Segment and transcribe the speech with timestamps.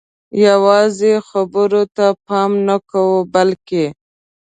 [0.47, 3.85] یوازې خبرو ته پام نه کوو بلکې